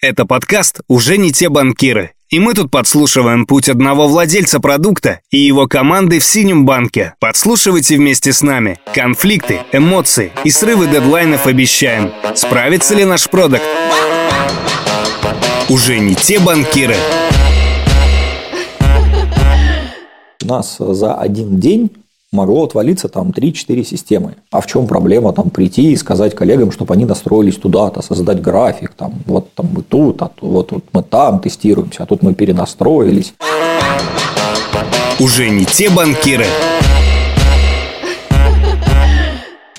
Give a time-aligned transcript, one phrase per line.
[0.00, 2.12] Это подкаст «Уже не те банкиры».
[2.30, 7.14] И мы тут подслушиваем путь одного владельца продукта и его команды в синем банке.
[7.18, 8.78] Подслушивайте вместе с нами.
[8.94, 12.12] Конфликты, эмоции и срывы дедлайнов обещаем.
[12.36, 13.64] Справится ли наш продукт?
[15.68, 16.94] Уже не те банкиры.
[20.44, 21.90] У нас за один день
[22.32, 24.36] могло отвалиться там 3-4 системы.
[24.50, 28.94] А в чем проблема там прийти и сказать коллегам, чтобы они настроились туда-то, создать график,
[28.94, 33.34] там, вот там мы тут, а вот, вот мы там тестируемся, а тут мы перенастроились.
[35.18, 36.46] Уже не те банкиры.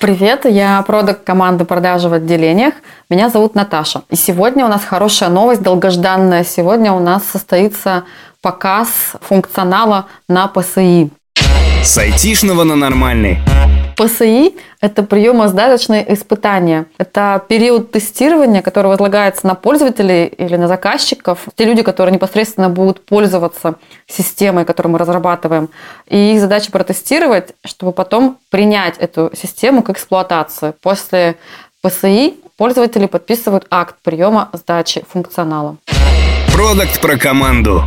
[0.00, 2.74] Привет, я продукт команды продажи в отделениях.
[3.10, 4.02] Меня зовут Наташа.
[4.08, 6.42] И сегодня у нас хорошая новость, долгожданная.
[6.42, 8.04] Сегодня у нас состоится
[8.40, 8.88] показ
[9.20, 11.10] функционала на ПСИ.
[11.82, 13.38] С айтишного на нормальный.
[13.96, 16.86] ПСИ– это приемо-сдаточные испытания.
[16.98, 23.04] Это период тестирования, который возлагается на пользователей или на заказчиков, те люди, которые непосредственно будут
[23.04, 25.70] пользоваться системой, которую мы разрабатываем.
[26.06, 30.74] И их задача протестировать, чтобы потом принять эту систему к эксплуатации.
[30.82, 31.36] После
[31.82, 35.78] ПСИ пользователи подписывают акт приема сдачи функционала.
[36.52, 37.82] Продукт про команду.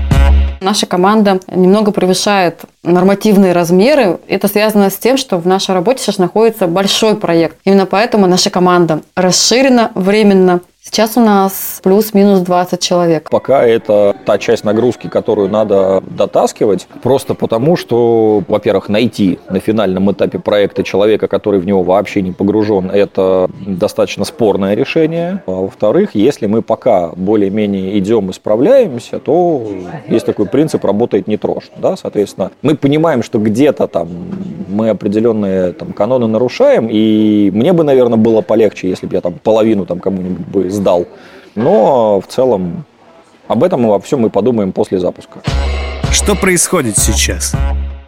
[0.62, 4.20] Наша команда немного превышает нормативные размеры.
[4.28, 7.58] Это связано с тем, что в нашей работе сейчас находится большой проект.
[7.64, 10.62] Именно поэтому наша команда расширена временно
[10.94, 13.28] Сейчас у нас плюс-минус 20 человек.
[13.32, 20.12] Пока это та часть нагрузки, которую надо дотаскивать, просто потому, что, во-первых, найти на финальном
[20.12, 25.42] этапе проекта человека, который в него вообще не погружен, это достаточно спорное решение.
[25.48, 29.66] А во-вторых, если мы пока более-менее идем и справляемся, то
[30.08, 31.72] есть такой принцип «работает не трожь».
[31.76, 31.98] Да?
[31.98, 34.10] Соответственно, мы понимаем, что где-то там
[34.70, 39.34] мы определенные там, каноны нарушаем, и мне бы, наверное, было полегче, если бы я там
[39.42, 41.08] половину там кому-нибудь бы сдал.
[41.56, 42.84] Но в целом
[43.48, 45.40] об этом мы во всем мы подумаем после запуска.
[46.12, 47.56] Что происходит сейчас?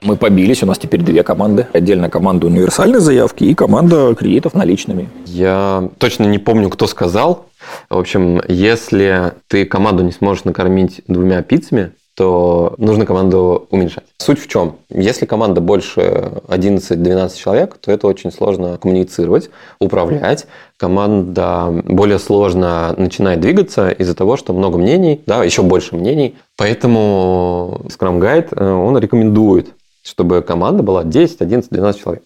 [0.01, 1.67] Мы побились, у нас теперь две команды.
[1.73, 5.09] Отдельно команда универсальной заявки и команда кредитов наличными.
[5.25, 7.45] Я точно не помню, кто сказал.
[7.89, 14.05] В общем, если ты команду не сможешь накормить двумя пиццами, то нужно команду уменьшать.
[14.17, 14.77] Суть в чем?
[14.89, 19.49] Если команда больше 11-12 человек, то это очень сложно коммуницировать,
[19.79, 20.47] управлять.
[20.77, 26.35] Команда более сложно начинает двигаться из-за того, что много мнений, да, еще больше мнений.
[26.57, 32.23] Поэтому Scrum Guide, э, он рекомендует, чтобы команда была 10, 11, 12 человек.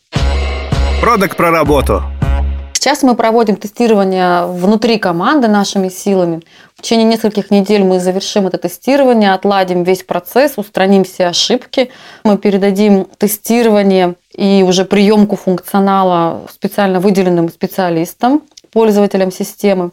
[1.01, 2.03] Продукт про работу.
[2.79, 6.41] Сейчас мы проводим тестирование внутри команды нашими силами.
[6.78, 11.89] В течение нескольких недель мы завершим это тестирование, отладим весь процесс, устраним все ошибки.
[12.23, 19.91] Мы передадим тестирование и уже приемку функционала специально выделенным специалистам, пользователям системы.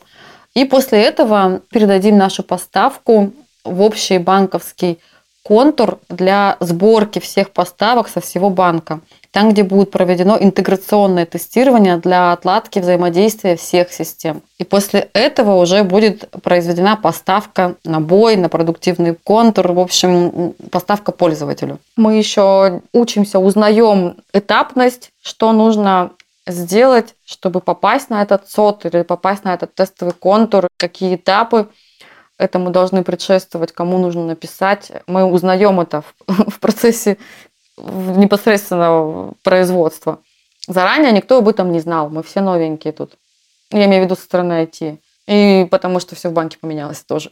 [0.54, 3.32] И после этого передадим нашу поставку
[3.64, 5.00] в общий банковский
[5.42, 9.00] контур для сборки всех поставок со всего банка
[9.36, 14.40] там, где будет проведено интеграционное тестирование для отладки взаимодействия всех систем.
[14.56, 21.12] И после этого уже будет произведена поставка на бой, на продуктивный контур, в общем, поставка
[21.12, 21.80] пользователю.
[21.96, 26.12] Мы еще учимся, узнаем этапность, что нужно
[26.46, 31.68] сделать, чтобы попасть на этот сот или попасть на этот тестовый контур, какие этапы
[32.38, 34.92] этому должны предшествовать, кому нужно написать.
[35.06, 37.18] Мы узнаем это в процессе
[37.78, 40.18] непосредственно производства.
[40.66, 42.08] Заранее никто об этом не знал.
[42.08, 43.14] Мы все новенькие тут.
[43.70, 44.98] Я имею в виду со стороны IT.
[45.26, 47.30] И потому что все в банке поменялось тоже.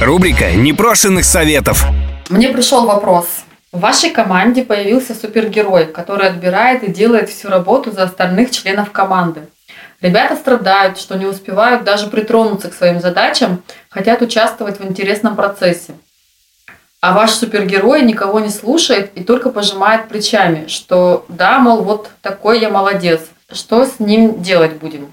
[0.00, 1.84] Рубрика непрошенных советов.
[2.30, 3.26] Мне пришел вопрос.
[3.72, 9.42] В вашей команде появился супергерой, который отбирает и делает всю работу за остальных членов команды.
[10.00, 15.94] Ребята страдают, что не успевают даже притронуться к своим задачам, хотят участвовать в интересном процессе.
[17.00, 22.60] А ваш супергерой никого не слушает и только пожимает плечами, что да, мол, вот такой
[22.60, 23.20] я молодец.
[23.52, 25.08] Что с ним делать будем?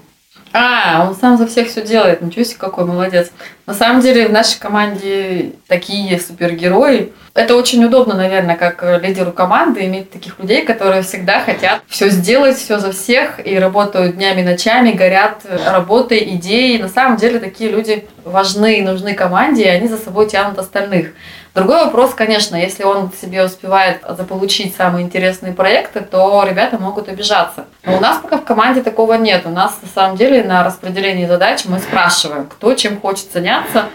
[0.52, 2.22] А, он сам за всех все делает.
[2.22, 3.30] Ничего себе, какой молодец.
[3.66, 7.12] На самом деле в нашей команде такие супергерои.
[7.34, 12.56] Это очень удобно, наверное, как лидеру команды иметь таких людей, которые всегда хотят все сделать,
[12.56, 16.78] все за всех и работают днями, ночами, горят работой, идеей.
[16.78, 21.08] На самом деле такие люди важны и нужны команде, и они за собой тянут остальных.
[21.56, 27.64] Другой вопрос, конечно, если он себе успевает заполучить самые интересные проекты, то ребята могут обижаться.
[27.82, 29.46] Но у нас пока в команде такого нет.
[29.46, 33.86] У нас на самом деле на распределении задач мы спрашиваем, кто чем хочет заняться,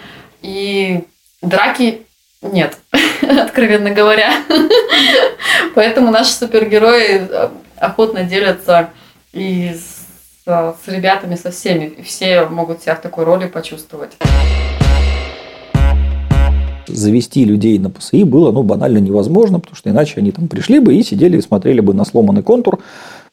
[0.41, 1.03] и
[1.43, 2.07] драки
[2.41, 2.79] нет,
[3.21, 4.31] откровенно говоря.
[5.75, 7.27] Поэтому наши супергерои
[7.77, 8.89] охотно делятся
[9.33, 12.01] и с, с ребятами, со всеми.
[12.01, 14.13] Все могут себя в такой роли почувствовать.
[16.93, 20.95] Завести людей на ПСИ было ну, банально невозможно, потому что иначе они там пришли бы
[20.95, 22.79] и сидели и смотрели бы на сломанный контур,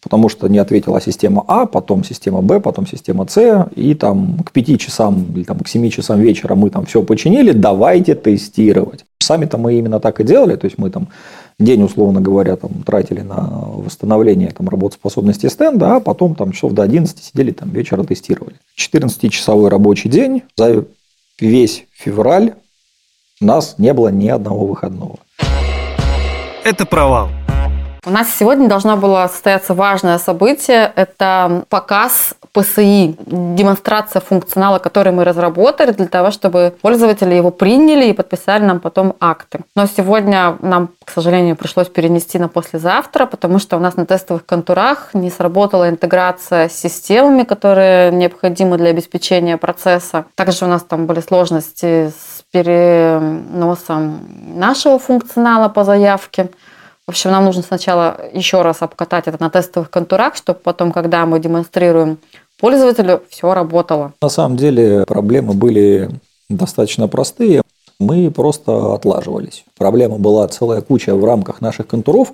[0.03, 4.53] потому что не ответила система А, потом система Б, потом система С, и там к
[4.53, 9.05] 5 часам или там, к 7 часам вечера мы там все починили, давайте тестировать.
[9.21, 11.09] Сами-то мы именно так и делали, то есть мы там
[11.59, 16.83] день, условно говоря, там, тратили на восстановление там, работоспособности стенда, а потом там часов до
[16.83, 18.57] 11 сидели там вечера тестировали.
[18.79, 20.85] 14-часовой рабочий день, за
[21.41, 22.55] весь февраль
[23.41, 25.17] нас не было ни одного выходного.
[26.65, 27.31] Это провал.
[28.05, 30.93] У нас сегодня должно было состояться важное событие.
[30.95, 38.13] Это показ ПСИ, демонстрация функционала, который мы разработали для того, чтобы пользователи его приняли и
[38.13, 39.61] подписали нам потом акты.
[39.75, 44.47] Но сегодня нам, к сожалению, пришлось перенести на послезавтра, потому что у нас на тестовых
[44.47, 50.25] контурах не сработала интеграция с системами, которые необходимы для обеспечения процесса.
[50.35, 56.49] Также у нас там были сложности с переносом нашего функционала по заявке.
[57.09, 61.25] В общем, нам нужно сначала еще раз обкатать это на тестовых контурах, чтобы потом, когда
[61.25, 62.19] мы демонстрируем
[62.61, 64.13] пользователю, все работало.
[64.21, 66.11] На самом деле проблемы были
[66.51, 67.63] достаточно простые.
[67.99, 69.65] Мы просто отлаживались.
[69.79, 72.33] Проблема была целая куча в рамках наших контуров.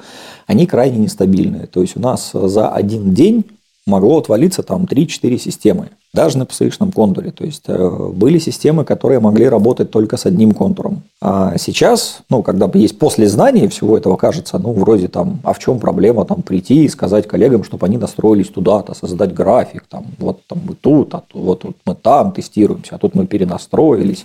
[0.48, 1.68] Они крайне нестабильные.
[1.68, 3.44] То есть у нас за один день
[3.86, 7.30] могло отвалиться там 3-4 системы, даже на PSX контуре.
[7.30, 11.02] То есть э, были системы, которые могли работать только с одним контуром.
[11.20, 15.58] А сейчас, ну, когда есть после знания всего этого, кажется, ну, вроде там, а в
[15.58, 20.40] чем проблема там прийти и сказать коллегам, чтобы они настроились туда-то, создать график, там, вот
[20.46, 24.24] там мы тут, а вот, вот мы там тестируемся, а тут мы перенастроились.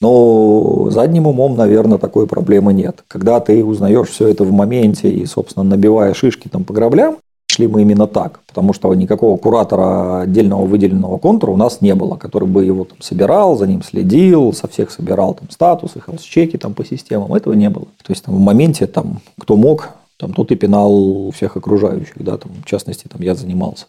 [0.00, 3.02] Но задним умом, наверное, такой проблемы нет.
[3.08, 7.16] Когда ты узнаешь все это в моменте и, собственно, набивая шишки там по граблям,
[7.58, 12.14] шли мы именно так, потому что никакого куратора отдельного выделенного контура у нас не было,
[12.14, 16.74] который бы его там собирал, за ним следил, со всех собирал там статусы, хелс-чеки там
[16.74, 17.86] по системам, этого не было.
[18.04, 19.88] То есть там, в моменте там кто мог,
[20.18, 23.86] там тот и пинал всех окружающих, да, там в частности там я занимался.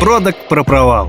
[0.00, 1.08] Продакт про провал.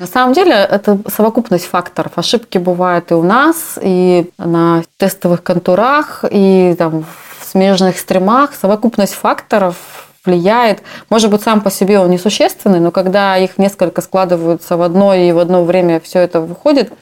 [0.00, 2.12] На самом деле это совокупность факторов.
[2.16, 7.04] Ошибки бывают и у нас, и на тестовых контурах, и там
[7.40, 8.54] в смежных стримах.
[8.54, 10.82] Совокупность факторов влияет.
[11.10, 15.32] Может быть, сам по себе он несущественный, но когда их несколько складываются в одно и
[15.32, 16.92] в одно время все это выходит,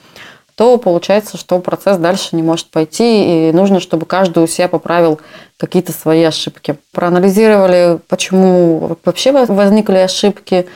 [0.56, 5.20] то получается, что процесс дальше не может пойти, и нужно, чтобы каждый у себя поправил
[5.58, 6.76] какие-то свои ошибки.
[6.92, 10.66] Проанализировали, почему вообще возникли ошибки,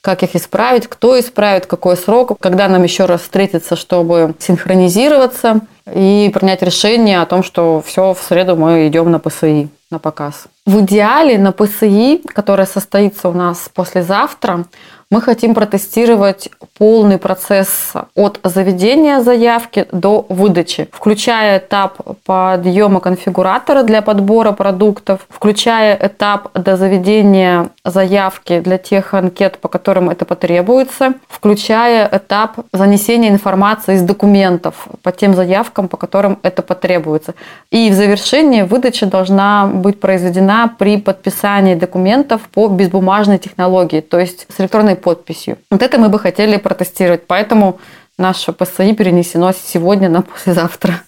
[0.00, 6.28] как их исправить, кто исправит, какой срок, когда нам еще раз встретиться, чтобы синхронизироваться и
[6.34, 10.46] принять решение о том, что все, в среду мы идем на ПСИ на показ.
[10.64, 14.64] В идеале на ПСИ, которая состоится у нас послезавтра,
[15.10, 16.48] мы хотим протестировать
[16.78, 25.98] полный процесс от заведения заявки до выдачи, включая этап подъема конфигуратора для подбора продуктов, включая
[26.00, 33.96] этап до заведения заявки для тех анкет, по которым это потребуется, включая этап занесения информации
[33.96, 37.34] из документов по тем заявкам, по которым это потребуется.
[37.70, 44.46] И в завершении выдача должна быть произведена при подписании документов по безбумажной технологии, то есть
[44.54, 45.56] с электронной подписью.
[45.70, 47.78] Вот это мы бы хотели протестировать, поэтому
[48.18, 51.00] наше ПСИ перенесено сегодня на послезавтра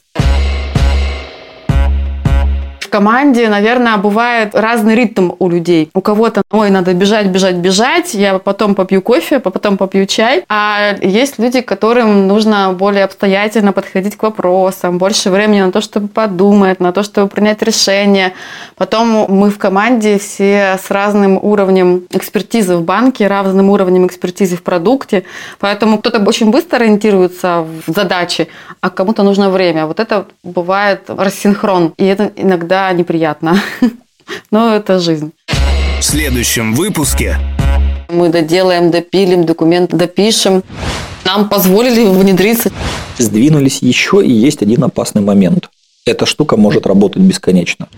[2.94, 5.90] команде, наверное, бывает разный ритм у людей.
[5.94, 10.44] У кого-то, ой, надо бежать, бежать, бежать, я потом попью кофе, потом попью чай.
[10.48, 16.06] А есть люди, которым нужно более обстоятельно подходить к вопросам, больше времени на то, чтобы
[16.06, 18.32] подумать, на то, чтобы принять решение.
[18.76, 24.62] Потом мы в команде все с разным уровнем экспертизы в банке, разным уровнем экспертизы в
[24.62, 25.24] продукте.
[25.58, 28.46] Поэтому кто-то очень быстро ориентируется в задачи,
[28.80, 29.86] а кому-то нужно время.
[29.86, 31.92] Вот это бывает рассинхрон.
[31.96, 33.62] И это иногда неприятно.
[34.50, 35.32] Но это жизнь.
[36.00, 37.38] В следующем выпуске
[38.08, 40.62] мы доделаем, допилим, документ допишем.
[41.24, 42.70] Нам позволили внедриться.
[43.18, 45.70] Сдвинулись еще и есть один опасный момент.
[46.06, 47.88] Эта штука может работать бесконечно.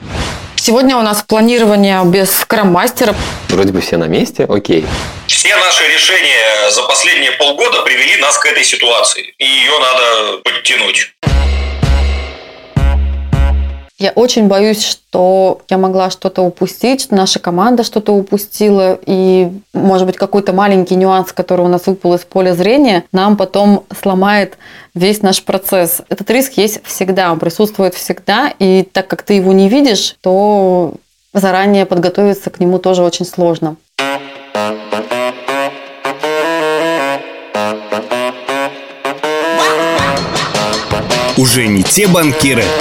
[0.54, 3.14] Сегодня у нас планирование без скрам-мастера.
[3.48, 4.84] Вроде бы все на месте, окей.
[5.26, 9.34] Все наши решения за последние полгода привели нас к этой ситуации.
[9.38, 11.14] И ее надо подтянуть.
[13.98, 20.06] Я очень боюсь, что я могла что-то упустить, что наша команда что-то упустила, и, может
[20.06, 24.58] быть, какой-то маленький нюанс, который у нас выпал из поля зрения, нам потом сломает
[24.94, 26.02] весь наш процесс.
[26.10, 30.92] Этот риск есть всегда, он присутствует всегда, и так как ты его не видишь, то
[31.32, 33.76] заранее подготовиться к нему тоже очень сложно.
[41.38, 42.64] Уже не те банкиры–